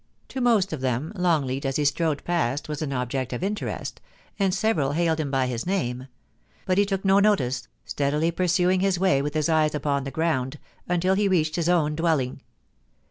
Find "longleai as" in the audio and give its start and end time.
1.15-1.75